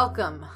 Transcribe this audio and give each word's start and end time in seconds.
Welcome 0.00 0.46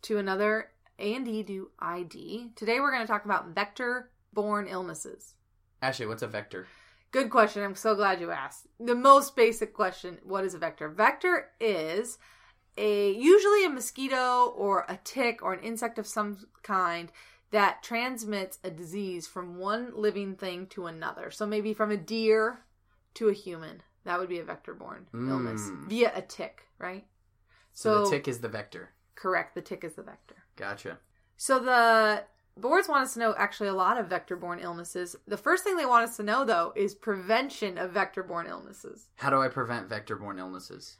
to 0.00 0.16
another 0.16 0.70
A&D 0.98 1.42
do 1.42 1.68
ID. 1.78 2.52
Today 2.56 2.80
we're 2.80 2.92
going 2.92 3.02
to 3.02 3.06
talk 3.06 3.26
about 3.26 3.48
vector-borne 3.48 4.68
illnesses. 4.68 5.34
Ashley, 5.82 6.06
what's 6.06 6.22
a 6.22 6.26
vector? 6.26 6.66
Good 7.10 7.28
question. 7.28 7.62
I'm 7.62 7.74
so 7.74 7.94
glad 7.94 8.22
you 8.22 8.30
asked. 8.30 8.68
The 8.80 8.94
most 8.94 9.36
basic 9.36 9.74
question, 9.74 10.16
what 10.24 10.46
is 10.46 10.54
a 10.54 10.58
vector? 10.58 10.88
Vector 10.88 11.48
is 11.60 12.16
a 12.78 13.12
usually 13.12 13.66
a 13.66 13.68
mosquito 13.68 14.46
or 14.56 14.86
a 14.88 14.98
tick 15.04 15.42
or 15.42 15.52
an 15.52 15.62
insect 15.62 15.98
of 15.98 16.06
some 16.06 16.46
kind 16.62 17.12
that 17.50 17.82
transmits 17.82 18.58
a 18.64 18.70
disease 18.70 19.26
from 19.26 19.58
one 19.58 19.92
living 19.94 20.36
thing 20.36 20.68
to 20.68 20.86
another. 20.86 21.30
So 21.30 21.44
maybe 21.44 21.74
from 21.74 21.90
a 21.90 21.98
deer 21.98 22.60
to 23.12 23.28
a 23.28 23.34
human. 23.34 23.82
That 24.04 24.18
would 24.18 24.30
be 24.30 24.38
a 24.38 24.44
vector-borne 24.44 25.08
illness 25.12 25.68
Mm. 25.68 25.86
via 25.86 26.12
a 26.14 26.22
tick, 26.22 26.62
right? 26.78 27.06
So, 27.76 28.04
So- 28.04 28.04
the 28.04 28.10
tick 28.16 28.26
is 28.26 28.40
the 28.40 28.48
vector. 28.48 28.94
Correct. 29.14 29.54
The 29.54 29.60
tick 29.60 29.84
is 29.84 29.94
the 29.94 30.02
vector. 30.02 30.36
Gotcha. 30.56 30.98
So 31.36 31.58
the 31.58 32.24
boards 32.56 32.88
want 32.88 33.02
us 33.04 33.12
to 33.14 33.20
know 33.20 33.34
actually 33.36 33.68
a 33.68 33.74
lot 33.74 33.98
of 33.98 34.06
vector-borne 34.06 34.60
illnesses. 34.60 35.14
The 35.26 35.36
first 35.36 35.62
thing 35.62 35.76
they 35.76 35.84
want 35.84 36.08
us 36.08 36.16
to 36.16 36.22
know 36.22 36.44
though 36.46 36.72
is 36.74 36.94
prevention 36.94 37.76
of 37.76 37.90
vector-borne 37.90 38.46
illnesses. 38.46 39.08
How 39.16 39.28
do 39.28 39.42
I 39.42 39.48
prevent 39.48 39.90
vector-borne 39.90 40.38
illnesses? 40.38 40.96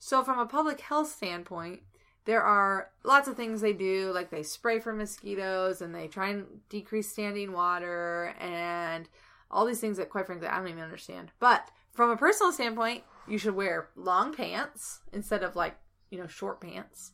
So 0.00 0.24
from 0.24 0.40
a 0.40 0.46
public 0.46 0.80
health 0.80 1.08
standpoint, 1.08 1.82
there 2.24 2.42
are 2.42 2.90
lots 3.04 3.28
of 3.28 3.36
things 3.36 3.60
they 3.60 3.72
do 3.72 4.10
like 4.12 4.30
they 4.30 4.42
spray 4.42 4.80
for 4.80 4.92
mosquitoes 4.92 5.80
and 5.80 5.94
they 5.94 6.08
try 6.08 6.30
and 6.30 6.46
decrease 6.68 7.08
standing 7.08 7.52
water 7.52 8.34
and 8.40 9.08
all 9.48 9.64
these 9.64 9.80
things 9.80 9.96
that 9.98 10.10
quite 10.10 10.26
frankly 10.26 10.48
I 10.48 10.58
don't 10.58 10.68
even 10.68 10.82
understand. 10.82 11.30
But 11.38 11.70
from 11.92 12.10
a 12.10 12.16
personal 12.16 12.52
standpoint, 12.52 13.04
you 13.28 13.38
should 13.38 13.54
wear 13.54 13.90
long 13.94 14.34
pants 14.34 15.00
instead 15.12 15.44
of 15.44 15.54
like, 15.54 15.76
you 16.10 16.18
know, 16.18 16.26
short 16.26 16.60
pants. 16.60 17.12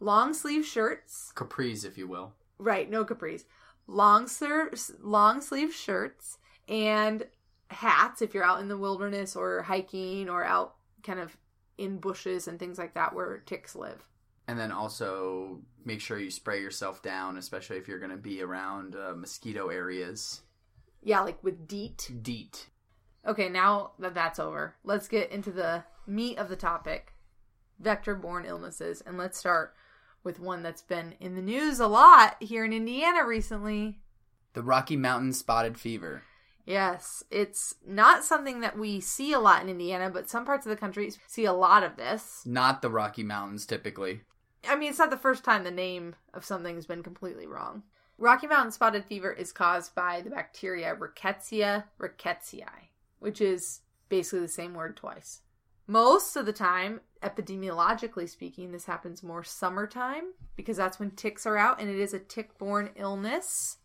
Long 0.00 0.34
sleeve 0.34 0.64
shirts, 0.64 1.32
Capris, 1.34 1.84
if 1.84 1.96
you 1.96 2.08
will. 2.08 2.32
Right, 2.58 2.90
no 2.90 3.04
capris. 3.04 3.44
Long 3.86 4.26
sir, 4.26 4.70
long 5.00 5.40
sleeve 5.40 5.72
shirts 5.72 6.38
and 6.68 7.26
hats 7.68 8.22
if 8.22 8.34
you're 8.34 8.44
out 8.44 8.60
in 8.60 8.68
the 8.68 8.78
wilderness 8.78 9.34
or 9.34 9.62
hiking 9.62 10.28
or 10.28 10.44
out 10.44 10.74
kind 11.02 11.18
of 11.18 11.36
in 11.78 11.98
bushes 11.98 12.46
and 12.46 12.58
things 12.58 12.78
like 12.78 12.94
that 12.94 13.14
where 13.14 13.38
ticks 13.38 13.74
live. 13.74 14.08
And 14.46 14.58
then 14.58 14.72
also 14.72 15.60
make 15.84 16.00
sure 16.00 16.18
you 16.18 16.30
spray 16.30 16.60
yourself 16.60 17.02
down, 17.02 17.36
especially 17.36 17.76
if 17.78 17.88
you're 17.88 17.98
going 17.98 18.10
to 18.10 18.16
be 18.16 18.42
around 18.42 18.94
uh, 18.94 19.14
mosquito 19.16 19.68
areas. 19.68 20.42
Yeah, 21.02 21.20
like 21.20 21.42
with 21.42 21.66
DEET. 21.66 22.10
DEET. 22.22 22.66
Okay, 23.26 23.48
now 23.48 23.92
that 23.98 24.14
that's 24.14 24.38
over, 24.38 24.74
let's 24.84 25.08
get 25.08 25.30
into 25.30 25.50
the 25.50 25.84
meat 26.06 26.38
of 26.38 26.48
the 26.48 26.56
topic 26.56 27.11
vector-borne 27.82 28.44
illnesses 28.44 29.02
and 29.04 29.18
let's 29.18 29.38
start 29.38 29.74
with 30.24 30.40
one 30.40 30.62
that's 30.62 30.82
been 30.82 31.14
in 31.20 31.34
the 31.34 31.42
news 31.42 31.80
a 31.80 31.86
lot 31.86 32.36
here 32.40 32.64
in 32.64 32.72
Indiana 32.72 33.26
recently. 33.26 33.98
The 34.54 34.62
Rocky 34.62 34.96
Mountain 34.96 35.32
Spotted 35.32 35.78
Fever. 35.78 36.22
Yes, 36.64 37.24
it's 37.30 37.74
not 37.84 38.24
something 38.24 38.60
that 38.60 38.78
we 38.78 39.00
see 39.00 39.32
a 39.32 39.40
lot 39.40 39.62
in 39.62 39.68
Indiana, 39.68 40.10
but 40.10 40.30
some 40.30 40.44
parts 40.44 40.64
of 40.64 40.70
the 40.70 40.76
country 40.76 41.12
see 41.26 41.44
a 41.44 41.52
lot 41.52 41.82
of 41.82 41.96
this. 41.96 42.42
Not 42.46 42.82
the 42.82 42.90
Rocky 42.90 43.24
Mountains, 43.24 43.66
typically. 43.66 44.20
I 44.68 44.76
mean, 44.76 44.90
it's 44.90 44.98
not 44.98 45.10
the 45.10 45.16
first 45.16 45.42
time 45.42 45.64
the 45.64 45.72
name 45.72 46.14
of 46.32 46.44
something 46.44 46.76
has 46.76 46.86
been 46.86 47.02
completely 47.02 47.48
wrong. 47.48 47.82
Rocky 48.16 48.46
Mountain 48.46 48.70
spotted 48.70 49.04
fever 49.04 49.32
is 49.32 49.50
caused 49.50 49.96
by 49.96 50.20
the 50.20 50.30
bacteria 50.30 50.94
Rickettsia 50.94 51.84
rickettsii, 51.98 52.64
which 53.18 53.40
is 53.40 53.80
basically 54.08 54.40
the 54.40 54.48
same 54.48 54.74
word 54.74 54.96
twice. 54.96 55.40
Most 55.86 56.36
of 56.36 56.46
the 56.46 56.52
time, 56.52 57.00
epidemiologically 57.22 58.28
speaking, 58.28 58.72
this 58.72 58.86
happens 58.86 59.22
more 59.22 59.44
summertime 59.44 60.32
because 60.56 60.76
that's 60.76 61.00
when 61.00 61.10
ticks 61.10 61.46
are 61.46 61.56
out 61.56 61.80
and 61.80 61.90
it 61.90 61.98
is 61.98 62.14
a 62.14 62.18
tick 62.18 62.56
borne 62.58 62.90
illness. 62.96 63.78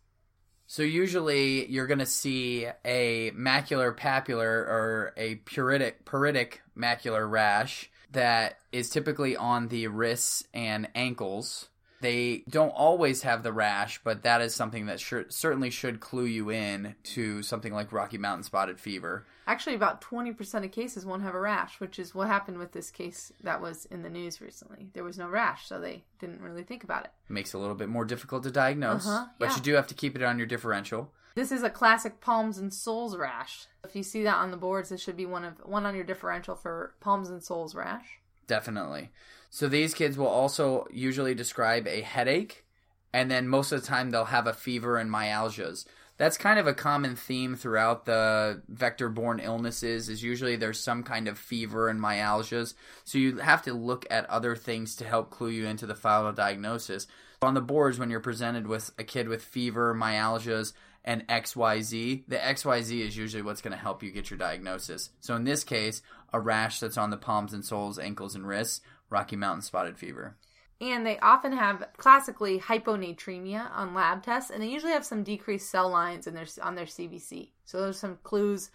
So 0.66 0.82
usually 0.82 1.66
you're 1.70 1.86
going 1.86 1.98
to 1.98 2.06
see 2.06 2.66
a 2.84 3.30
macular 3.30 3.96
papular 3.96 4.46
or 4.46 5.14
a 5.16 5.36
puritic 5.36 6.04
puritic 6.04 6.58
macular 6.76 7.28
rash 7.28 7.90
that 8.12 8.58
is 8.70 8.90
typically 8.90 9.36
on 9.36 9.68
the 9.68 9.86
wrists 9.88 10.44
and 10.52 10.88
ankles. 10.94 11.68
They 12.00 12.44
don't 12.48 12.70
always 12.70 13.22
have 13.22 13.42
the 13.42 13.52
rash, 13.52 14.00
but 14.04 14.22
that 14.22 14.40
is 14.40 14.54
something 14.54 14.86
that 14.86 15.00
should, 15.00 15.32
certainly 15.32 15.70
should 15.70 15.98
clue 16.00 16.26
you 16.26 16.50
in 16.50 16.94
to 17.14 17.42
something 17.42 17.72
like 17.72 17.92
Rocky 17.92 18.18
Mountain 18.18 18.44
spotted 18.44 18.78
fever. 18.78 19.26
Actually, 19.46 19.74
about 19.74 20.00
20% 20.00 20.64
of 20.64 20.70
cases 20.70 21.04
won't 21.06 21.22
have 21.22 21.34
a 21.34 21.40
rash, 21.40 21.80
which 21.80 21.98
is 21.98 22.14
what 22.14 22.28
happened 22.28 22.58
with 22.58 22.72
this 22.72 22.90
case 22.90 23.32
that 23.42 23.60
was 23.60 23.86
in 23.86 24.02
the 24.02 24.10
news 24.10 24.40
recently. 24.40 24.90
There 24.92 25.02
was 25.04 25.18
no 25.18 25.28
rash, 25.28 25.66
so 25.66 25.80
they 25.80 26.04
didn't 26.20 26.40
really 26.42 26.62
think 26.62 26.84
about 26.84 27.04
it. 27.04 27.10
Makes 27.28 27.54
it 27.54 27.56
a 27.56 27.60
little 27.60 27.74
bit 27.74 27.88
more 27.88 28.04
difficult 28.04 28.42
to 28.44 28.50
diagnose, 28.50 29.06
Uh-huh, 29.06 29.26
but 29.38 29.56
you 29.56 29.62
do 29.62 29.74
have 29.74 29.86
to 29.88 29.94
keep 29.94 30.14
it 30.14 30.22
on 30.22 30.38
your 30.38 30.46
differential. 30.46 31.10
This 31.34 31.50
is 31.52 31.62
a 31.62 31.70
classic 31.70 32.20
palms 32.20 32.58
and 32.58 32.72
soles 32.74 33.16
rash. 33.16 33.66
If 33.84 33.94
you 33.96 34.02
see 34.02 34.22
that 34.24 34.36
on 34.36 34.50
the 34.50 34.56
boards, 34.56 34.88
this 34.90 35.00
should 35.00 35.16
be 35.16 35.26
one 35.26 35.44
of 35.44 35.58
one 35.64 35.86
on 35.86 35.94
your 35.94 36.04
differential 36.04 36.54
for 36.56 36.94
palms 37.00 37.28
and 37.30 37.42
soles 37.42 37.74
rash. 37.74 38.18
Definitely. 38.48 39.10
So 39.50 39.68
these 39.68 39.94
kids 39.94 40.18
will 40.18 40.26
also 40.26 40.88
usually 40.90 41.34
describe 41.34 41.86
a 41.86 42.00
headache, 42.00 42.64
and 43.12 43.30
then 43.30 43.46
most 43.46 43.70
of 43.70 43.80
the 43.80 43.86
time 43.86 44.10
they'll 44.10 44.24
have 44.24 44.48
a 44.48 44.52
fever 44.52 44.96
and 44.96 45.08
myalgias. 45.10 45.86
That's 46.16 46.36
kind 46.36 46.58
of 46.58 46.66
a 46.66 46.74
common 46.74 47.14
theme 47.14 47.54
throughout 47.54 48.04
the 48.04 48.62
vector-borne 48.68 49.38
illnesses. 49.38 50.08
Is 50.08 50.22
usually 50.22 50.56
there's 50.56 50.80
some 50.80 51.04
kind 51.04 51.28
of 51.28 51.38
fever 51.38 51.88
and 51.88 52.00
myalgias. 52.00 52.74
So 53.04 53.18
you 53.18 53.36
have 53.36 53.62
to 53.62 53.72
look 53.72 54.04
at 54.10 54.28
other 54.28 54.56
things 54.56 54.96
to 54.96 55.04
help 55.04 55.30
clue 55.30 55.50
you 55.50 55.66
into 55.66 55.86
the 55.86 55.94
final 55.94 56.32
diagnosis. 56.32 57.06
On 57.40 57.54
the 57.54 57.60
boards, 57.60 58.00
when 58.00 58.10
you're 58.10 58.18
presented 58.18 58.66
with 58.66 58.90
a 58.98 59.04
kid 59.04 59.28
with 59.28 59.44
fever, 59.44 59.94
myalgias, 59.94 60.72
and 61.08 61.26
XYZ, 61.26 62.24
the 62.28 62.36
XYZ 62.36 63.00
is 63.00 63.16
usually 63.16 63.42
what's 63.42 63.62
going 63.62 63.72
to 63.72 63.82
help 63.82 64.02
you 64.02 64.10
get 64.10 64.28
your 64.28 64.36
diagnosis. 64.36 65.08
So 65.20 65.34
in 65.36 65.44
this 65.44 65.64
case, 65.64 66.02
a 66.34 66.38
rash 66.38 66.80
that's 66.80 66.98
on 66.98 67.08
the 67.08 67.16
palms 67.16 67.54
and 67.54 67.64
soles, 67.64 67.98
ankles, 67.98 68.34
and 68.34 68.46
wrists, 68.46 68.82
Rocky 69.08 69.34
Mountain 69.34 69.62
spotted 69.62 69.96
fever. 69.96 70.36
And 70.82 71.06
they 71.06 71.18
often 71.20 71.52
have 71.52 71.88
classically 71.96 72.60
hyponatremia 72.60 73.70
on 73.74 73.94
lab 73.94 74.22
tests, 74.22 74.50
and 74.50 74.62
they 74.62 74.68
usually 74.68 74.92
have 74.92 75.04
some 75.06 75.22
decreased 75.22 75.70
cell 75.70 75.88
lines 75.88 76.26
in 76.26 76.34
their 76.34 76.46
on 76.60 76.74
their 76.74 76.84
CBC. 76.84 77.52
So 77.64 77.80
there's 77.80 77.98
some 77.98 78.18
clues, 78.22 78.70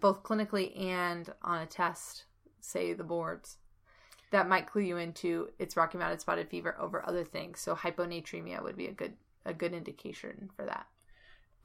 both 0.00 0.24
clinically 0.24 0.76
and 0.78 1.32
on 1.40 1.62
a 1.62 1.66
test, 1.66 2.24
say 2.60 2.94
the 2.94 3.04
boards, 3.04 3.58
that 4.32 4.48
might 4.48 4.66
clue 4.66 4.82
you 4.82 4.96
into 4.96 5.50
it's 5.60 5.76
Rocky 5.76 5.98
Mountain 5.98 6.18
spotted 6.18 6.50
fever 6.50 6.74
over 6.80 7.06
other 7.06 7.22
things. 7.22 7.60
So 7.60 7.76
hyponatremia 7.76 8.60
would 8.60 8.76
be 8.76 8.88
a 8.88 8.92
good 8.92 9.12
a 9.44 9.54
good 9.54 9.72
indication 9.72 10.50
for 10.56 10.66
that. 10.66 10.86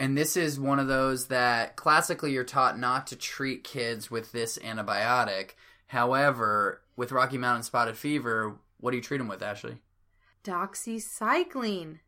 And 0.02 0.18
this 0.18 0.36
is 0.36 0.60
one 0.60 0.80
of 0.80 0.88
those 0.88 1.28
that 1.28 1.76
classically 1.76 2.32
you're 2.32 2.44
taught 2.44 2.80
not 2.80 3.06
to 3.08 3.16
treat 3.16 3.64
kids 3.64 4.10
with 4.10 4.32
this 4.32 4.58
antibiotic. 4.58 5.52
However, 5.86 6.82
with 6.96 7.12
Rocky 7.12 7.38
Mountain 7.38 7.62
spotted 7.62 7.96
fever, 7.96 8.56
what 8.80 8.90
do 8.90 8.98
you 8.98 9.04
treat 9.04 9.20
them 9.20 9.28
with, 9.28 9.44
Ashley? 9.44 9.78
Doxycycline. 10.44 12.00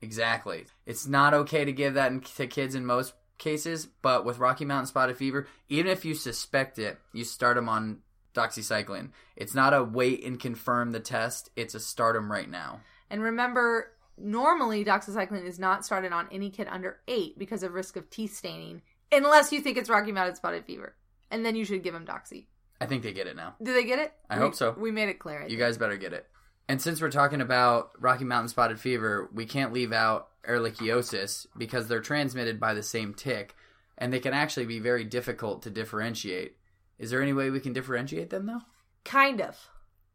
Exactly. 0.00 0.64
It's 0.86 1.06
not 1.06 1.34
okay 1.34 1.66
to 1.66 1.72
give 1.74 1.92
that 1.92 2.10
in- 2.10 2.22
to 2.22 2.46
kids 2.46 2.74
in 2.74 2.86
most 2.86 3.12
cases, 3.36 3.86
but 4.00 4.24
with 4.24 4.38
Rocky 4.38 4.64
Mountain 4.64 4.86
spotted 4.86 5.18
fever, 5.18 5.46
even 5.68 5.92
if 5.92 6.06
you 6.06 6.14
suspect 6.14 6.78
it, 6.78 6.98
you 7.12 7.22
start 7.22 7.56
them 7.56 7.68
on 7.68 7.98
doxycycline. 8.34 9.10
It's 9.36 9.54
not 9.54 9.74
a 9.74 9.84
wait 9.84 10.24
and 10.24 10.40
confirm 10.40 10.92
the 10.92 11.00
test, 11.00 11.50
it's 11.54 11.74
a 11.74 11.80
start 11.80 12.14
them 12.14 12.32
right 12.32 12.48
now. 12.48 12.80
And 13.10 13.20
remember, 13.20 13.92
normally 14.18 14.84
doxycycline 14.84 15.44
is 15.46 15.58
not 15.58 15.84
started 15.84 16.12
on 16.12 16.28
any 16.32 16.50
kid 16.50 16.68
under 16.70 17.00
eight 17.08 17.38
because 17.38 17.62
of 17.62 17.72
risk 17.72 17.96
of 17.96 18.10
teeth 18.10 18.34
staining, 18.36 18.82
unless 19.10 19.52
you 19.52 19.60
think 19.60 19.76
it's 19.76 19.90
Rocky 19.90 20.12
Mountain 20.12 20.36
spotted 20.36 20.64
fever. 20.64 20.94
And 21.30 21.44
then 21.44 21.56
you 21.56 21.64
should 21.64 21.82
give 21.82 21.94
them 21.94 22.04
doxy. 22.06 22.46
I 22.80 22.86
think 22.86 23.02
they 23.02 23.12
get 23.12 23.26
it 23.26 23.36
now. 23.36 23.54
Do 23.62 23.72
they 23.72 23.84
get 23.84 23.98
it? 23.98 24.12
I 24.28 24.36
We- 24.36 24.42
hope 24.42 24.54
so. 24.54 24.72
We 24.72 24.90
made 24.90 25.08
it 25.08 25.18
clear. 25.18 25.38
I 25.40 25.42
You 25.44 25.48
think. 25.50 25.60
guys 25.60 25.78
better 25.78 25.96
get 25.96 26.12
it. 26.12 26.28
And 26.68 26.80
since 26.80 27.00
we're 27.00 27.10
talking 27.10 27.40
about 27.40 27.90
Rocky 27.98 28.24
Mountain 28.24 28.48
spotted 28.48 28.78
fever, 28.80 29.30
we 29.32 29.46
can't 29.46 29.72
leave 29.72 29.92
out 29.92 30.28
ehrlichiosis 30.44 31.46
because 31.56 31.88
they're 31.88 32.00
transmitted 32.00 32.58
by 32.60 32.74
the 32.74 32.82
same 32.82 33.14
tick 33.14 33.54
and 33.98 34.12
they 34.12 34.20
can 34.20 34.32
actually 34.34 34.66
be 34.66 34.78
very 34.78 35.04
difficult 35.04 35.62
to 35.62 35.70
differentiate. 35.70 36.56
Is 36.98 37.10
there 37.10 37.22
any 37.22 37.32
way 37.32 37.50
we 37.50 37.60
can 37.60 37.72
differentiate 37.72 38.30
them 38.30 38.46
though? 38.46 38.62
Kind 39.04 39.40
of. 39.40 39.68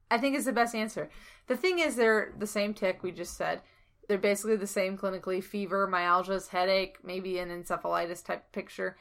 I 0.09 0.17
think 0.17 0.35
it's 0.35 0.45
the 0.45 0.53
best 0.53 0.73
answer. 0.73 1.09
The 1.47 1.57
thing 1.57 1.79
is, 1.79 1.95
they're 1.95 2.33
the 2.37 2.47
same 2.47 2.73
tick 2.73 3.03
we 3.03 3.11
just 3.11 3.35
said. 3.37 3.61
They're 4.07 4.17
basically 4.17 4.55
the 4.55 4.67
same 4.67 4.97
clinically 4.97 5.43
fever, 5.43 5.87
myalgias, 5.87 6.49
headache, 6.49 6.97
maybe 7.03 7.39
an 7.39 7.49
encephalitis 7.49 8.23
type 8.23 8.51
picture. 8.51 8.97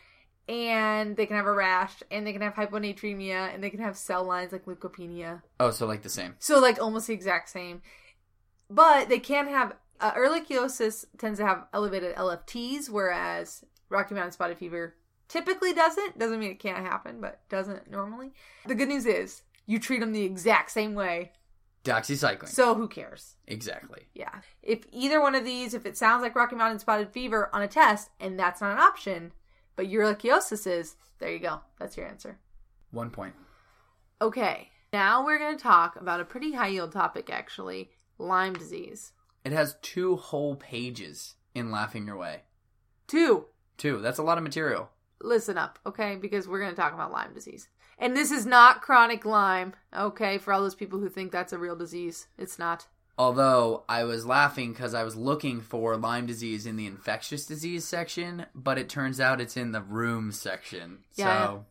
And 0.49 1.17
they 1.17 1.27
can 1.27 1.37
have 1.37 1.47
a 1.47 1.53
rash, 1.53 2.03
and 2.11 2.27
they 2.27 2.33
can 2.33 2.43
have 2.43 2.55
hyponatremia, 2.55 3.53
and 3.55 3.63
they 3.63 3.71
can 3.71 3.81
have 3.81 3.97
cell 3.97 4.25
lines 4.25 4.53
like 4.53 4.67
leukopenia. 4.67 5.43
Oh, 5.59 5.71
so 5.71 5.87
like 5.87 6.03
the 6.03 6.09
same. 6.09 6.37
So 6.39 6.61
like 6.61 6.81
almost 6.81 7.09
the 7.09 7.15
exact 7.15 7.49
same. 7.49 7.83
But 8.71 9.09
they 9.09 9.19
can 9.19 9.49
have 9.49 9.75
uh, 10.01 10.13
ehrlichiosis 10.13 11.05
tends 11.19 11.39
to 11.39 11.47
have 11.47 11.67
elevated 11.73 12.15
LFTs, 12.17 12.91
whereas 12.91 13.65
Rocky 13.89 14.15
Mountain 14.15 14.33
spotted 14.33 14.59
fever 14.59 14.97
typically 15.29 15.73
doesn't. 15.73 16.19
Doesn't 16.19 16.39
mean 16.39 16.51
it 16.51 16.61
can't 16.61 16.85
happen, 16.85 17.21
but 17.21 17.41
doesn't 17.49 17.91
normally. 17.91 18.33
The 18.67 18.75
good 18.75 18.89
news 18.89 19.07
is 19.07 19.43
you 19.67 19.79
treat 19.79 20.01
them 20.01 20.13
the 20.13 20.25
exact 20.25 20.71
same 20.71 20.95
way 20.95 21.33
Doxycycline. 21.87 22.49
So 22.49 22.75
who 22.75 22.89
cares? 22.89 23.37
exactly. 23.47 24.03
Yeah. 24.15 24.41
If 24.63 24.81
either 24.93 25.21
one 25.21 25.35
of 25.35 25.45
these, 25.45 25.73
if 25.75 25.87
it 25.87 25.97
sounds 25.97 26.23
like 26.23 26.35
Rocky 26.35 26.57
Mountain 26.57 26.81
spotted 26.81 27.11
fever 27.11 27.49
on 27.53 27.63
a 27.63 27.69
test 27.69 28.11
and 28.21 28.39
that's 28.39 28.61
not 28.61 28.73
an 28.73 28.79
option, 28.79 29.33
but 29.77 29.87
ehrlichiosis 29.87 30.67
is, 30.67 30.97
there 31.19 31.31
you 31.33 31.39
go. 31.39 31.61
That's 31.79 31.97
your 31.97 32.07
answer. 32.07 32.39
One 32.91 33.11
point. 33.11 33.35
Okay. 34.21 34.71
Now 34.93 35.25
we're 35.25 35.39
going 35.39 35.57
to 35.57 35.63
talk 35.63 35.97
about 35.97 36.21
a 36.21 36.25
pretty 36.25 36.53
high 36.53 36.69
yield 36.69 36.93
topic, 36.93 37.31
actually 37.31 37.91
Lyme 38.19 38.55
disease. 38.55 39.13
It 39.45 39.53
has 39.53 39.77
two 39.83 40.17
whole 40.17 40.57
pages 40.57 41.35
in 41.55 41.71
Laughing 41.71 42.07
Your 42.07 42.17
Way. 42.17 42.43
Two, 43.07 43.47
Two. 43.77 44.01
That's 44.01 44.19
a 44.19 44.23
lot 44.23 44.39
of 44.39 44.45
material. 44.45 44.89
listen 45.23 45.59
up, 45.59 45.79
okay? 45.87 46.17
Because 46.17 46.49
we're 46.49 46.61
going 46.61 46.75
to 46.75 46.81
talk 46.81 46.95
about 46.95 47.13
Lyme 47.13 47.35
disease. 47.35 47.69
And 47.99 48.17
this 48.17 48.31
is 48.31 48.45
not 48.45 48.83
chronic 48.83 49.25
Lyme, 49.25 49.75
okay? 49.97 50.39
For 50.39 50.53
all 50.53 50.61
those 50.61 50.75
people 50.75 50.99
who 50.99 51.09
think 51.09 51.33
that's 51.33 51.53
a 51.53 51.59
real 51.59 51.77
disease, 51.77 52.29
it's 52.37 52.59
not. 52.59 52.87
Although 53.19 53.85
I 53.89 54.05
was 54.05 54.27
laughing 54.27 54.73
because 54.73 54.93
I 54.93 55.03
was 55.03 55.17
looking 55.17 55.63
for 55.63 55.97
Lyme 55.97 56.27
disease 56.27 56.67
in 56.67 56.77
the 56.77 56.87
infectious 56.87 57.47
disease 57.47 57.87
section, 57.87 58.45
but 58.55 58.77
it 58.77 58.91
turns 58.91 59.21
out 59.21 59.41
it's 59.41 59.57
in 59.57 59.73
the 59.73 59.81
rheum 59.81 60.33
section. 60.33 60.99
Yeah. 61.15 61.47
So 61.47 61.65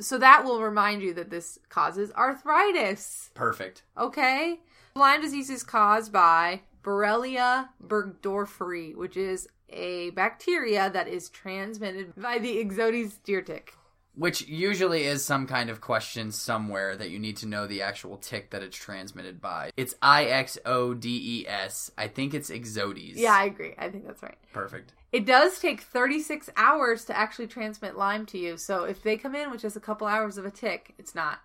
So 0.00 0.18
that 0.18 0.44
will 0.44 0.60
remind 0.60 1.00
you 1.00 1.14
that 1.14 1.30
this 1.30 1.58
causes 1.70 2.12
arthritis. 2.12 3.30
perfect. 3.34 3.82
Okay. 3.96 4.60
Lyme 4.94 5.22
disease 5.22 5.48
is 5.48 5.62
caused 5.62 6.12
by 6.12 6.60
Borrelia 6.82 7.68
burgdorferi, 7.82 8.94
which 8.94 9.16
is 9.16 9.48
a 9.70 10.10
bacteria 10.10 10.90
that 10.90 11.08
is 11.08 11.28
transmitted 11.30 12.14
by 12.16 12.38
the 12.38 12.58
Ixodes 12.62 13.22
deer 13.24 13.40
tick. 13.42 13.74
Which 14.18 14.48
usually 14.48 15.04
is 15.04 15.24
some 15.24 15.46
kind 15.46 15.70
of 15.70 15.80
question 15.80 16.32
somewhere 16.32 16.96
that 16.96 17.10
you 17.10 17.20
need 17.20 17.36
to 17.38 17.46
know 17.46 17.66
the 17.68 17.82
actual 17.82 18.16
tick 18.16 18.50
that 18.50 18.62
it's 18.62 18.76
transmitted 18.76 19.40
by. 19.40 19.70
It's 19.76 19.94
I 20.02 20.24
X 20.24 20.58
O 20.66 20.92
D 20.92 21.40
E 21.40 21.48
S. 21.48 21.90
I 21.96 22.08
think 22.08 22.34
it's 22.34 22.50
Exodes. 22.50 23.16
Yeah, 23.16 23.32
I 23.32 23.44
agree. 23.44 23.74
I 23.78 23.88
think 23.88 24.06
that's 24.06 24.22
right. 24.22 24.36
Perfect. 24.52 24.92
It 25.12 25.24
does 25.24 25.58
take 25.60 25.82
36 25.82 26.50
hours 26.56 27.04
to 27.06 27.16
actually 27.16 27.46
transmit 27.46 27.96
Lyme 27.96 28.26
to 28.26 28.38
you. 28.38 28.56
So 28.56 28.84
if 28.84 29.02
they 29.02 29.16
come 29.16 29.34
in 29.34 29.50
with 29.50 29.62
just 29.62 29.76
a 29.76 29.80
couple 29.80 30.06
hours 30.06 30.36
of 30.36 30.44
a 30.44 30.50
tick, 30.50 30.94
it's 30.98 31.14
not. 31.14 31.38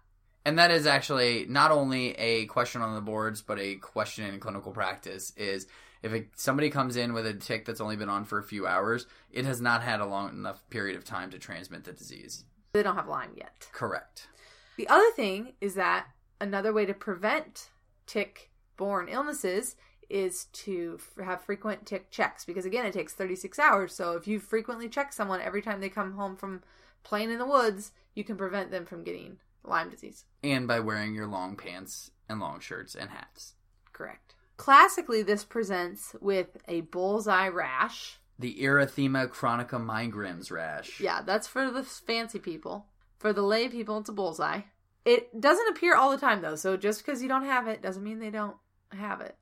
And 0.44 0.60
that 0.60 0.72
is 0.72 0.86
actually 0.86 1.46
not 1.48 1.72
only 1.72 2.12
a 2.16 2.46
question 2.48 2.82
on 2.82 2.96
the 2.96 3.02
boards, 3.02 3.42
but 3.42 3.60
a 3.60 3.76
question 3.76 4.26
in 4.26 4.40
clinical 4.40 4.72
practice 4.72 5.32
is 5.38 5.68
if 6.02 6.12
it, 6.12 6.28
somebody 6.36 6.70
comes 6.70 6.98
in 6.98 7.14
with 7.14 7.26
a 7.26 7.34
tick 7.34 7.66
that's 7.66 7.80
only 7.80 7.96
been 7.96 8.10
on 8.10 8.26
for 8.26 8.40
a 8.40 8.44
few 8.44 8.68
hours, 8.68 9.06
it 9.32 9.46
has 9.46 9.62
not 9.62 9.82
had 9.82 10.02
a 10.02 10.06
long 10.06 10.30
enough 10.30 10.62
period 10.70 10.98
of 10.98 11.06
time 11.06 11.32
to 11.32 11.40
transmit 11.40 11.86
the 11.86 11.94
disease. 11.94 12.44
They 12.74 12.82
don't 12.82 12.96
have 12.96 13.08
Lyme 13.08 13.34
yet. 13.36 13.70
Correct. 13.72 14.28
The 14.78 14.88
other 14.88 15.12
thing 15.12 15.54
is 15.62 15.76
that 15.76 16.08
another 16.42 16.74
way 16.74 16.86
to 16.88 16.94
prevent 16.94 17.70
tick 18.08 18.50
borne 18.78 19.08
illnesses 19.08 19.76
is 20.10 20.46
to 20.46 21.00
f- 21.00 21.24
have 21.24 21.44
frequent 21.44 21.86
tick 21.86 22.10
checks 22.10 22.46
because, 22.46 22.66
again, 22.66 22.86
it 22.86 22.94
takes 22.94 23.14
36 23.14 23.60
hours. 23.60 23.94
So 23.96 24.14
if 24.14 24.28
you 24.28 24.40
frequently 24.40 24.90
check 24.90 25.14
someone 25.14 25.40
every 25.40 25.62
time 25.62 25.82
they 25.82 25.90
come 25.90 26.14
home 26.14 26.36
from 26.36 26.64
playing 27.04 27.30
in 27.32 27.38
the 27.38 27.46
woods, 27.46 27.92
you 28.16 28.24
can 28.24 28.38
prevent 28.38 28.72
them 28.72 28.86
from 28.86 29.04
getting 29.04 29.38
Lyme 29.64 29.92
disease. 29.92 30.26
And 30.44 30.68
by 30.68 30.80
wearing 30.80 31.14
your 31.14 31.28
long 31.28 31.56
pants 31.56 32.10
and 32.28 32.40
long 32.40 32.60
shirts 32.60 32.96
and 32.96 33.12
hats. 33.12 33.54
Correct. 33.92 34.34
Classically, 34.58 35.22
this 35.22 35.44
presents 35.44 36.16
with 36.20 36.58
a 36.68 36.82
bullseye 36.82 37.50
rash. 37.50 38.20
The 38.40 38.58
erythema 38.62 39.28
chronicum 39.30 39.86
migrans 39.86 40.52
rash. 40.52 41.00
Yeah, 41.00 41.22
that's 41.22 41.48
for 41.48 41.70
the 41.70 41.84
fancy 41.84 42.40
people. 42.40 42.88
For 43.20 43.32
the 43.32 43.42
lay 43.42 43.70
people, 43.70 44.00
it's 44.00 44.10
a 44.10 44.14
bullseye. 44.14 44.62
It 45.06 45.40
doesn't 45.40 45.70
appear 45.70 45.96
all 45.96 46.12
the 46.12 46.18
time, 46.18 46.42
though. 46.42 46.56
So 46.56 46.78
just 46.78 47.06
because 47.06 47.22
you 47.22 47.30
don't 47.30 47.46
have 47.46 47.68
it 47.68 47.82
doesn't 47.82 48.04
mean 48.04 48.20
they 48.20 48.32
don't 48.32 48.58
have 48.92 49.22
it. 49.22 49.36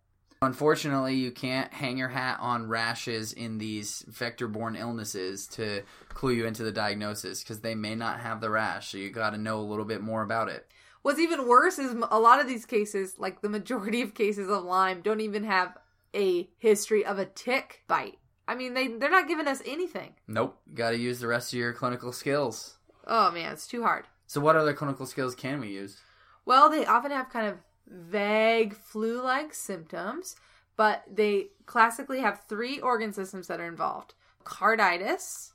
Unfortunately, 0.44 1.16
you 1.16 1.32
can't 1.32 1.72
hang 1.72 1.98
your 1.98 2.10
hat 2.10 2.38
on 2.42 2.68
rashes 2.68 3.32
in 3.32 3.60
these 3.60 4.04
vector 4.08 4.48
borne 4.48 4.76
illnesses 4.76 5.46
to 5.50 5.84
clue 6.10 6.32
you 6.32 6.48
into 6.48 6.64
the 6.64 6.72
diagnosis 6.72 7.44
because 7.44 7.60
they 7.60 7.76
may 7.76 7.94
not 7.94 8.20
have 8.20 8.42
the 8.42 8.50
rash. 8.50 8.90
So 8.90 8.98
you 8.98 9.12
got 9.12 9.32
to 9.32 9.38
know 9.38 9.60
a 9.60 9.62
little 9.62 9.86
bit 9.86 10.02
more 10.02 10.24
about 10.24 10.50
it. 10.50 10.68
What's 11.04 11.20
even 11.20 11.48
worse 11.48 11.78
is 11.78 11.96
a 12.10 12.20
lot 12.20 12.40
of 12.40 12.48
these 12.48 12.66
cases, 12.66 13.16
like 13.20 13.42
the 13.42 13.50
majority 13.50 14.02
of 14.02 14.16
cases 14.16 14.50
of 14.50 14.64
Lyme, 14.64 15.02
don't 15.02 15.22
even 15.22 15.44
have 15.44 15.78
a 16.16 16.50
history 16.58 17.06
of 17.06 17.20
a 17.20 17.26
tick 17.26 17.84
bite. 17.88 18.18
I 18.52 18.56
mean, 18.56 18.74
they 18.74 18.90
they're 18.90 19.10
not 19.10 19.30
giving 19.30 19.48
us 19.48 19.62
anything. 19.66 20.14
Nope. 20.28 20.60
Got 20.74 20.90
to 20.90 20.98
use 20.98 21.22
the 21.22 21.28
rest 21.28 21.54
of 21.54 21.60
your 21.60 21.72
clinical 21.72 22.12
skills. 22.12 22.80
Oh 23.08 23.32
man, 23.32 23.54
it's 23.54 23.66
too 23.66 23.84
hard. 23.84 24.08
So, 24.28 24.42
what 24.42 24.58
other 24.58 24.74
clinical 24.74 25.06
skills 25.06 25.36
can 25.36 25.62
we 25.62 25.70
use? 25.70 26.02
Well, 26.46 26.70
they 26.70 26.86
often 26.86 27.12
have 27.12 27.30
kind 27.30 27.48
of 27.48 27.60
vague 27.88 28.76
flu-like 28.76 29.54
symptoms, 29.54 30.36
but 30.76 31.04
they 31.10 31.52
classically 31.66 32.20
have 32.20 32.42
three 32.50 32.78
organ 32.82 33.14
systems 33.14 33.48
that 33.48 33.62
are 33.62 33.68
involved: 33.70 34.16
carditis, 34.44 35.54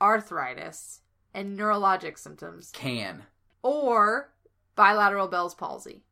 arthritis, 0.00 1.00
and 1.34 1.58
neurologic 1.58 2.16
symptoms, 2.16 2.70
Can. 2.72 3.24
or 3.62 4.32
bilateral 4.76 5.28
Bell's 5.28 5.54
palsy. 5.54 6.04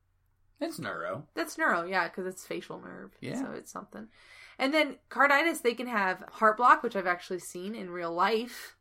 It's 0.60 0.78
neuro. 0.78 1.26
That's 1.34 1.56
neuro, 1.56 1.84
yeah, 1.84 2.06
because 2.08 2.26
it's 2.26 2.44
facial 2.44 2.82
nerve. 2.82 3.16
Yeah. 3.22 3.40
So 3.40 3.52
it's 3.52 3.72
something. 3.72 4.08
And 4.58 4.74
then 4.74 4.96
carditis, 5.10 5.62
they 5.62 5.74
can 5.74 5.86
have 5.86 6.24
heart 6.32 6.56
block, 6.56 6.82
which 6.82 6.96
I've 6.96 7.06
actually 7.06 7.38
seen 7.38 7.74
in 7.74 7.90
real 7.90 8.12
life. 8.12 8.76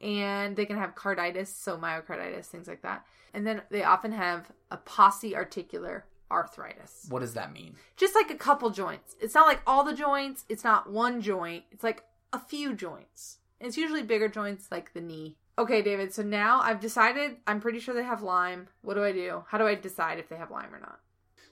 And 0.00 0.56
they 0.56 0.66
can 0.66 0.76
have 0.76 0.94
carditis, 0.94 1.46
so 1.46 1.78
myocarditis, 1.78 2.46
things 2.46 2.68
like 2.68 2.82
that. 2.82 3.06
And 3.32 3.46
then 3.46 3.62
they 3.70 3.84
often 3.84 4.12
have 4.12 4.52
a 4.70 4.76
pauciarticular 4.76 6.02
arthritis. 6.30 7.06
What 7.08 7.20
does 7.20 7.34
that 7.34 7.52
mean? 7.52 7.76
Just 7.96 8.14
like 8.14 8.30
a 8.30 8.36
couple 8.36 8.70
joints. 8.70 9.16
It's 9.20 9.34
not 9.34 9.46
like 9.46 9.62
all 9.66 9.84
the 9.84 9.94
joints, 9.94 10.44
it's 10.48 10.64
not 10.64 10.90
one 10.90 11.20
joint. 11.22 11.64
It's 11.70 11.84
like 11.84 12.04
a 12.32 12.38
few 12.38 12.74
joints. 12.74 13.38
It's 13.60 13.76
usually 13.76 14.02
bigger 14.02 14.28
joints 14.28 14.68
like 14.70 14.92
the 14.92 15.00
knee. 15.00 15.36
Okay, 15.56 15.82
David, 15.82 16.12
so 16.12 16.22
now 16.22 16.60
I've 16.60 16.80
decided 16.80 17.36
I'm 17.46 17.60
pretty 17.60 17.78
sure 17.78 17.94
they 17.94 18.02
have 18.02 18.22
Lyme. 18.22 18.68
What 18.82 18.94
do 18.94 19.04
I 19.04 19.12
do? 19.12 19.44
How 19.48 19.58
do 19.58 19.66
I 19.66 19.76
decide 19.76 20.18
if 20.18 20.28
they 20.28 20.36
have 20.36 20.50
Lyme 20.50 20.74
or 20.74 20.80
not? 20.80 20.98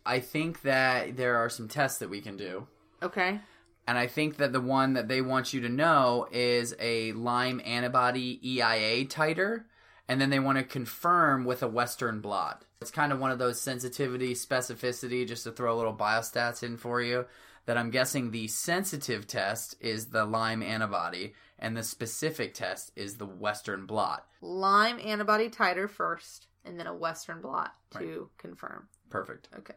I 0.04 0.19
think 0.19 0.62
that 0.62 1.16
there 1.16 1.36
are 1.36 1.48
some 1.48 1.69
tests 1.69 2.00
that 2.00 2.10
we 2.10 2.20
can 2.20 2.36
do. 2.36 2.66
Okay. 3.02 3.40
And 3.87 3.99
I 3.99 4.06
think 4.06 4.37
that 4.37 4.52
the 4.52 4.61
one 4.61 4.93
that 4.94 5.08
they 5.08 5.20
want 5.20 5.52
you 5.52 5.61
to 5.62 5.69
know 5.69 6.29
is 6.31 6.75
a 6.79 7.12
Lyme 7.12 7.61
antibody 7.64 8.40
EIA 8.43 9.05
titer. 9.06 9.64
And 10.08 10.20
then 10.20 10.31
they 10.31 10.40
want 10.40 10.58
to 10.58 10.64
confirm 10.64 11.44
with 11.44 11.62
a 11.62 11.69
Western 11.69 12.20
blot. 12.20 12.64
It's 12.81 12.90
kind 12.90 13.12
of 13.12 13.20
one 13.20 13.31
of 13.31 13.38
those 13.38 13.61
sensitivity, 13.61 14.34
specificity, 14.34 15.26
just 15.26 15.44
to 15.44 15.52
throw 15.52 15.75
a 15.75 15.79
little 15.79 15.94
biostats 15.94 16.62
in 16.62 16.77
for 16.77 17.01
you. 17.01 17.27
That 17.67 17.79
I'm 17.79 17.91
guessing 17.91 18.31
the 18.31 18.48
sensitive 18.48 19.29
test 19.29 19.77
is 19.81 20.06
the 20.06 20.24
Lyme 20.24 20.65
antibody, 20.65 21.34
and 21.60 21.77
the 21.77 21.84
specific 21.84 22.55
test 22.55 22.91
is 22.96 23.17
the 23.17 23.27
Western 23.27 23.86
blot. 23.86 24.27
Lyme 24.41 24.98
antibody 24.98 25.48
titer 25.48 25.89
first, 25.89 26.48
and 26.65 26.79
then 26.79 26.89
a 26.89 26.94
Western 26.94 27.41
blot 27.41 27.72
to 27.96 28.29
confirm. 28.36 28.89
Perfect. 29.10 29.48
Okay. 29.56 29.77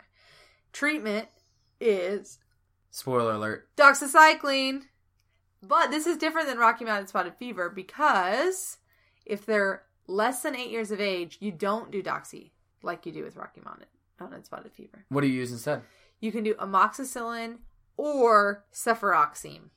Treatment 0.73 1.27
is 1.79 2.39
Spoiler 2.95 3.33
alert. 3.33 3.67
doxycycline. 3.75 4.83
But 5.61 5.91
this 5.91 6.07
is 6.07 6.15
different 6.17 6.47
than 6.47 6.57
Rocky 6.57 6.85
Mountain 6.85 7.07
Spotted 7.07 7.35
Fever 7.35 7.69
because 7.69 8.77
if 9.25 9.45
they're 9.45 9.83
less 10.07 10.43
than 10.43 10.55
eight 10.55 10.71
years 10.71 10.91
of 10.91 11.01
age, 11.01 11.37
you 11.41 11.51
don't 11.51 11.91
do 11.91 12.01
doxy 12.01 12.51
like 12.83 13.05
you 13.05 13.11
do 13.11 13.25
with 13.25 13.35
Rocky 13.35 13.59
Mountain, 13.65 13.87
Mountain 14.17 14.45
Spotted 14.45 14.71
Fever. 14.71 15.03
What 15.09 15.21
do 15.21 15.27
you 15.27 15.33
use 15.33 15.51
instead? 15.51 15.81
You 16.21 16.31
can 16.31 16.45
do 16.45 16.53
amoxicillin 16.53 17.57
or 17.97 18.63
cefuroxime. 18.73 19.71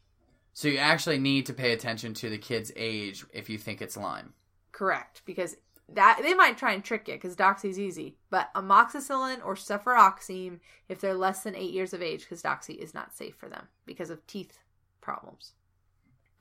So 0.53 0.69
you 0.69 0.79
actually 0.79 1.19
need 1.19 1.47
to 1.47 1.53
pay 1.53 1.73
attention 1.73 2.15
to 2.15 2.31
the 2.31 2.39
kid's 2.39 2.71
age 2.77 3.25
if 3.33 3.51
you 3.51 3.59
think 3.59 3.83
it's 3.83 3.97
Lyme. 3.97 4.35
Correct, 4.71 5.23
because 5.25 5.57
that 5.91 6.21
they 6.23 6.35
might 6.35 6.59
try 6.59 6.73
and 6.73 6.85
trick 6.85 7.09
you 7.09 7.15
because 7.15 7.35
doxy's 7.35 7.79
easy, 7.79 8.17
but 8.31 8.53
amoxicillin 8.55 9.45
or 9.45 9.55
cefuroxime 9.55 10.61
if 10.89 11.01
they're 11.01 11.15
less 11.15 11.43
than 11.43 11.57
eight 11.57 11.73
years 11.73 11.95
of 11.95 12.03
age, 12.03 12.21
because 12.21 12.43
doxy 12.43 12.77
is 12.77 12.93
not 12.93 13.15
safe 13.15 13.35
for 13.37 13.49
them 13.49 13.69
because 13.87 14.11
of 14.11 14.27
teeth 14.27 14.59
problems. 15.01 15.53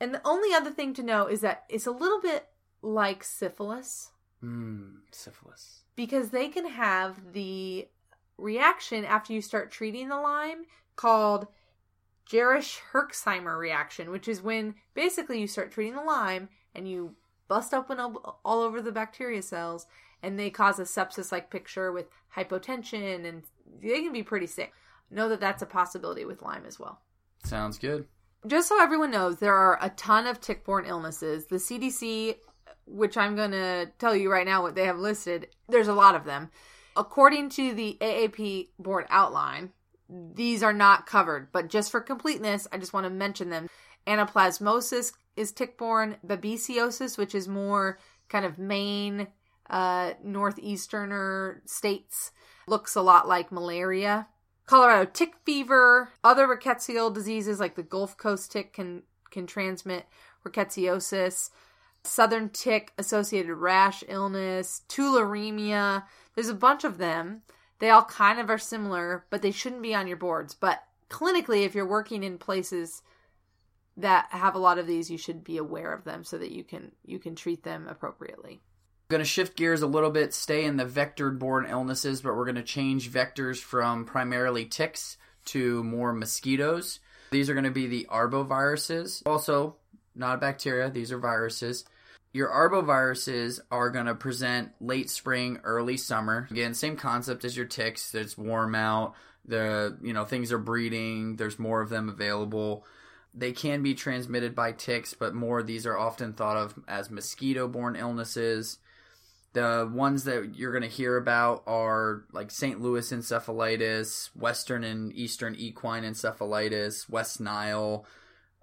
And 0.00 0.12
the 0.14 0.20
only 0.24 0.54
other 0.54 0.70
thing 0.70 0.92
to 0.94 1.02
know 1.02 1.26
is 1.26 1.40
that 1.40 1.64
it's 1.68 1.86
a 1.86 1.90
little 1.90 2.20
bit 2.20 2.46
like 2.82 3.24
syphilis 3.24 4.12
Mmm, 4.44 4.98
syphilis. 5.10 5.82
because 5.96 6.30
they 6.30 6.48
can 6.48 6.68
have 6.68 7.32
the 7.32 7.88
reaction 8.36 9.04
after 9.04 9.32
you 9.32 9.42
start 9.42 9.72
treating 9.72 10.08
the 10.08 10.20
Lyme 10.20 10.66
called 10.94 11.48
Jarisch 12.30 12.78
Herxheimer 12.92 13.58
reaction, 13.58 14.10
which 14.10 14.28
is 14.28 14.42
when 14.42 14.74
basically 14.94 15.40
you 15.40 15.48
start 15.48 15.72
treating 15.72 15.94
the 15.94 16.02
Lyme 16.02 16.48
and 16.74 16.88
you 16.88 17.16
bust 17.48 17.74
open 17.74 17.98
all 17.98 18.40
all 18.44 18.60
over 18.60 18.80
the 18.80 18.92
bacteria 18.92 19.42
cells 19.42 19.86
and 20.22 20.38
they 20.38 20.50
cause 20.50 20.78
a 20.78 20.82
sepsis 20.82 21.32
like 21.32 21.50
picture 21.50 21.90
with 21.90 22.06
hypotension 22.36 23.26
and 23.26 23.42
they 23.82 24.02
can 24.02 24.12
be 24.12 24.22
pretty 24.22 24.46
sick. 24.46 24.72
Know 25.10 25.28
that 25.28 25.40
that's 25.40 25.62
a 25.62 25.66
possibility 25.66 26.24
with 26.24 26.42
Lyme 26.42 26.64
as 26.66 26.78
well. 26.78 27.00
Sounds 27.44 27.78
good. 27.78 28.06
Just 28.46 28.68
so 28.68 28.80
everyone 28.80 29.10
knows, 29.10 29.38
there 29.38 29.54
are 29.54 29.78
a 29.80 29.90
ton 29.90 30.26
of 30.26 30.40
tick 30.40 30.64
borne 30.64 30.84
illnesses. 30.86 31.46
The 31.46 31.56
CDC, 31.56 32.36
which 32.86 33.16
I'm 33.16 33.34
going 33.34 33.50
to 33.52 33.90
tell 33.98 34.14
you 34.14 34.30
right 34.30 34.46
now 34.46 34.62
what 34.62 34.74
they 34.74 34.84
have 34.84 34.98
listed, 34.98 35.48
there's 35.68 35.88
a 35.88 35.94
lot 35.94 36.14
of 36.14 36.24
them. 36.24 36.50
according 36.98 37.48
to 37.48 37.72
the 37.72 37.96
AAP 38.00 38.68
board 38.78 39.06
outline, 39.08 39.70
these 40.10 40.62
are 40.62 40.72
not 40.72 41.06
covered, 41.06 41.52
but 41.52 41.68
just 41.68 41.90
for 41.90 42.00
completeness, 42.00 42.66
I 42.72 42.78
just 42.78 42.92
want 42.92 43.04
to 43.04 43.10
mention 43.10 43.50
them. 43.50 43.68
Anaplasmosis 44.06 45.12
is 45.36 45.52
tick-borne, 45.52 46.16
babesiosis, 46.26 47.16
which 47.18 47.34
is 47.34 47.48
more 47.48 47.98
kind 48.28 48.44
of 48.44 48.58
Maine, 48.58 49.28
uh, 49.70 50.12
northeasterner 50.24 51.60
states, 51.66 52.32
looks 52.66 52.94
a 52.94 53.02
lot 53.02 53.28
like 53.28 53.52
malaria. 53.52 54.26
Colorado 54.66 55.10
tick 55.10 55.34
fever, 55.44 56.10
other 56.22 56.46
rickettsial 56.46 57.12
diseases 57.12 57.60
like 57.60 57.74
the 57.74 57.82
Gulf 57.82 58.16
Coast 58.16 58.52
tick 58.52 58.72
can 58.72 59.02
can 59.30 59.46
transmit 59.46 60.06
rickettsiosis, 60.44 61.50
southern 62.02 62.48
tick 62.50 62.92
associated 62.98 63.54
rash 63.54 64.02
illness, 64.08 64.82
tularemia. 64.88 66.04
There's 66.34 66.48
a 66.48 66.54
bunch 66.54 66.84
of 66.84 66.98
them. 66.98 67.42
They 67.78 67.90
all 67.90 68.04
kind 68.04 68.38
of 68.40 68.50
are 68.50 68.58
similar, 68.58 69.24
but 69.30 69.42
they 69.42 69.50
shouldn't 69.50 69.82
be 69.82 69.94
on 69.94 70.06
your 70.06 70.16
boards. 70.16 70.54
But 70.54 70.82
clinically, 71.08 71.64
if 71.64 71.74
you're 71.74 71.86
working 71.86 72.22
in 72.22 72.38
places 72.38 73.02
that 73.98 74.28
have 74.30 74.54
a 74.54 74.58
lot 74.58 74.78
of 74.78 74.86
these, 74.86 75.10
you 75.10 75.18
should 75.18 75.44
be 75.44 75.58
aware 75.58 75.92
of 75.92 76.04
them 76.04 76.24
so 76.24 76.38
that 76.38 76.52
you 76.52 76.64
can 76.64 76.92
you 77.04 77.18
can 77.18 77.34
treat 77.34 77.62
them 77.62 77.86
appropriately. 77.88 78.60
I'm 79.10 79.14
going 79.14 79.20
to 79.20 79.24
shift 79.24 79.56
gears 79.56 79.82
a 79.82 79.86
little 79.86 80.10
bit, 80.10 80.34
stay 80.34 80.64
in 80.64 80.76
the 80.76 80.84
vector 80.84 81.30
borne 81.30 81.66
illnesses, 81.68 82.20
but 82.20 82.36
we're 82.36 82.44
going 82.44 82.56
to 82.56 82.62
change 82.62 83.10
vectors 83.10 83.58
from 83.58 84.04
primarily 84.04 84.66
ticks 84.66 85.16
to 85.46 85.82
more 85.82 86.12
mosquitoes. 86.12 87.00
These 87.30 87.48
are 87.48 87.54
going 87.54 87.64
to 87.64 87.70
be 87.70 87.86
the 87.86 88.06
arboviruses. 88.10 89.22
Also, 89.24 89.76
not 90.14 90.40
bacteria, 90.40 90.90
these 90.90 91.10
are 91.10 91.18
viruses. 91.18 91.84
Your 92.34 92.48
arboviruses 92.48 93.60
are 93.70 93.90
going 93.90 94.06
to 94.06 94.14
present 94.14 94.72
late 94.80 95.08
spring, 95.08 95.58
early 95.64 95.96
summer. 95.96 96.46
Again, 96.50 96.74
same 96.74 96.96
concept 96.96 97.44
as 97.44 97.56
your 97.56 97.66
ticks. 97.66 98.14
It's 98.14 98.36
warm 98.36 98.74
out. 98.74 99.14
The 99.46 99.96
you 100.02 100.12
know 100.12 100.26
things 100.26 100.52
are 100.52 100.58
breeding. 100.58 101.36
There's 101.36 101.58
more 101.58 101.80
of 101.80 101.88
them 101.88 102.10
available. 102.10 102.84
They 103.34 103.52
can 103.52 103.82
be 103.82 103.94
transmitted 103.94 104.54
by 104.54 104.72
ticks, 104.72 105.14
but 105.14 105.34
more 105.34 105.62
these 105.62 105.86
are 105.86 105.96
often 105.96 106.32
thought 106.32 106.56
of 106.56 106.74
as 106.88 107.10
mosquito-borne 107.10 107.94
illnesses. 107.96 108.78
The 109.52 109.90
ones 109.92 110.24
that 110.24 110.56
you're 110.56 110.72
going 110.72 110.82
to 110.82 110.88
hear 110.88 111.16
about 111.16 111.62
are 111.66 112.24
like 112.32 112.50
St. 112.50 112.80
Louis 112.80 113.10
encephalitis, 113.12 114.28
Western 114.36 114.84
and 114.84 115.12
Eastern 115.14 115.54
equine 115.56 116.02
encephalitis, 116.04 117.08
West 117.08 117.40
Nile, 117.40 118.04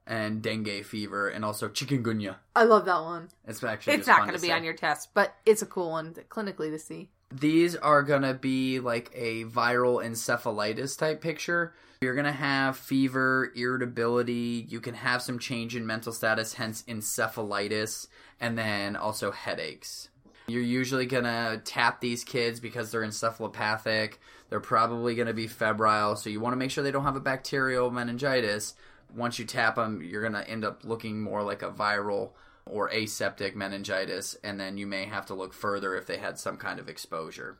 and 0.08 0.42
dengue 0.42 0.86
fever, 0.86 1.28
and 1.30 1.44
also 1.44 1.68
chikungunya. 1.68 2.36
I 2.56 2.64
love 2.66 2.86
that 2.86 3.02
one. 3.02 3.30
It's 3.48 3.64
actually 3.64 3.94
It's 3.96 4.06
just 4.06 4.18
not 4.20 4.28
going 4.28 4.36
to 4.38 4.42
be 4.42 4.50
say. 4.50 4.54
on 4.54 4.64
your 4.64 4.76
test, 4.76 5.10
but 5.14 5.34
it's 5.46 5.62
a 5.64 5.66
cool 5.66 5.92
one 5.92 6.14
to- 6.14 6.22
clinically 6.24 6.70
to 6.70 6.78
see. 6.80 7.10
These 7.32 7.76
are 7.76 8.04
gonna 8.04 8.34
be 8.34 8.80
like 8.80 9.12
a 9.14 9.46
viral 9.46 10.04
encephalitis 10.04 10.98
type 10.98 11.22
picture. 11.22 11.74
You're 12.02 12.16
gonna 12.16 12.32
have 12.32 12.78
fever, 12.78 13.52
irritability. 13.56 14.66
You 14.70 14.80
can 14.80 14.94
have 14.94 15.22
some 15.22 15.40
change 15.40 15.76
in 15.76 15.88
mental 15.88 16.14
status, 16.14 16.54
hence 16.54 16.84
encephalitis, 16.88 18.08
and 18.40 18.58
then 18.58 18.96
also 18.96 19.32
headaches. 19.32 20.10
You're 20.48 20.62
usually 20.62 21.08
gonna 21.08 21.62
tap 21.66 22.00
these 22.00 22.24
kids 22.24 22.60
because 22.60 22.92
they're 22.92 23.02
encephalopathic. 23.02 24.14
They're 24.50 24.60
probably 24.60 25.16
gonna 25.16 25.34
be 25.34 25.48
febrile, 25.48 26.16
so 26.16 26.30
you 26.30 26.40
want 26.40 26.54
to 26.54 26.58
make 26.58 26.70
sure 26.70 26.84
they 26.84 26.92
don't 26.92 27.04
have 27.04 27.16
a 27.16 27.22
bacterial 27.22 27.90
meningitis. 27.90 28.76
Once 29.16 29.40
you 29.40 29.46
tap 29.46 29.76
them, 29.76 30.04
you're 30.04 30.22
gonna 30.22 30.46
end 30.48 30.64
up 30.64 30.84
looking 30.84 31.20
more 31.22 31.42
like 31.42 31.64
a 31.64 31.72
viral 31.72 32.32
or 32.66 32.90
aseptic 32.90 33.56
meningitis, 33.56 34.36
and 34.44 34.60
then 34.60 34.78
you 34.78 34.88
may 34.88 35.06
have 35.06 35.26
to 35.28 35.34
look 35.34 35.54
further 35.54 35.96
if 35.96 36.06
they 36.08 36.18
had 36.18 36.40
some 36.40 36.58
kind 36.58 36.80
of 36.80 36.90
exposure. 36.90 37.58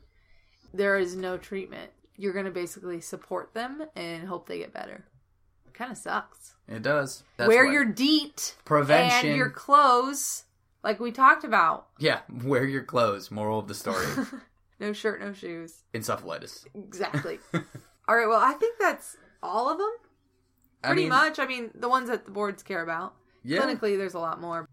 There 0.74 0.96
is 0.98 1.14
no 1.16 1.36
treatment. 1.38 1.90
You're 2.16 2.32
going 2.32 2.44
to 2.46 2.50
basically 2.50 3.00
support 3.00 3.54
them 3.54 3.84
and 3.94 4.26
hope 4.26 4.48
they 4.48 4.58
get 4.58 4.72
better. 4.72 5.04
Kind 5.74 5.92
of 5.92 5.98
sucks. 5.98 6.54
It 6.68 6.82
does. 6.82 7.22
That's 7.36 7.48
Wear 7.48 7.70
your 7.70 7.84
DEET 7.84 8.56
prevention. 8.64 9.28
and 9.30 9.36
your 9.36 9.50
clothes, 9.50 10.44
like 10.82 10.98
we 10.98 11.12
talked 11.12 11.44
about. 11.44 11.86
yeah, 11.98 12.20
wear 12.44 12.64
your 12.64 12.82
clothes. 12.82 13.30
Moral 13.30 13.58
of 13.58 13.68
the 13.68 13.74
story: 13.74 14.06
No 14.80 14.92
shirt, 14.94 15.20
no 15.20 15.32
shoes. 15.34 15.82
encephalitis. 15.94 16.64
Exactly. 16.74 17.38
all 17.54 18.16
right. 18.16 18.26
Well, 18.26 18.40
I 18.40 18.52
think 18.54 18.76
that's 18.80 19.18
all 19.42 19.68
of 19.70 19.76
them. 19.78 19.90
I 20.82 20.88
Pretty 20.88 21.02
mean, 21.02 21.10
much. 21.10 21.38
I 21.38 21.46
mean, 21.46 21.70
the 21.74 21.88
ones 21.90 22.08
that 22.08 22.24
the 22.24 22.30
boards 22.30 22.62
care 22.62 22.82
about. 22.82 23.14
Yeah, 23.44 23.60
Clinically, 23.60 23.96
there's 23.98 24.14
a 24.14 24.18
lot 24.18 24.40
more. 24.40 24.66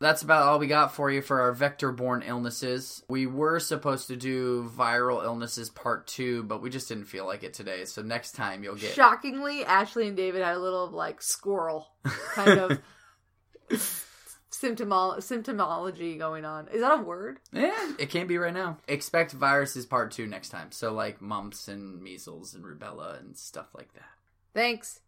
That's 0.00 0.22
about 0.22 0.48
all 0.48 0.58
we 0.58 0.66
got 0.66 0.94
for 0.94 1.10
you 1.10 1.20
for 1.20 1.42
our 1.42 1.52
vector-borne 1.52 2.22
illnesses. 2.26 3.04
We 3.08 3.26
were 3.26 3.60
supposed 3.60 4.08
to 4.08 4.16
do 4.16 4.70
viral 4.76 5.22
illnesses 5.22 5.68
part 5.68 6.06
two, 6.06 6.42
but 6.44 6.62
we 6.62 6.70
just 6.70 6.88
didn't 6.88 7.04
feel 7.04 7.26
like 7.26 7.42
it 7.42 7.52
today. 7.52 7.84
So 7.84 8.00
next 8.02 8.32
time 8.32 8.64
you'll 8.64 8.76
get 8.76 8.94
Shockingly, 8.94 9.64
Ashley 9.64 10.08
and 10.08 10.16
David 10.16 10.42
had 10.42 10.56
a 10.56 10.58
little 10.58 10.88
like 10.88 11.20
squirrel 11.20 11.88
kind 12.34 12.58
of 12.58 12.80
symptomol- 14.50 15.18
symptomology 15.18 16.18
going 16.18 16.46
on. 16.46 16.68
Is 16.68 16.80
that 16.80 17.00
a 17.00 17.02
word? 17.02 17.38
Yeah, 17.52 17.92
it 17.98 18.08
can 18.08 18.26
be 18.26 18.38
right 18.38 18.54
now. 18.54 18.78
Expect 18.88 19.32
viruses 19.32 19.84
part 19.84 20.12
two 20.12 20.26
next 20.26 20.48
time. 20.48 20.72
So 20.72 20.92
like 20.94 21.20
mumps 21.20 21.68
and 21.68 22.02
measles 22.02 22.54
and 22.54 22.64
rubella 22.64 23.20
and 23.20 23.36
stuff 23.36 23.68
like 23.74 23.92
that. 23.92 24.08
Thanks. 24.54 25.00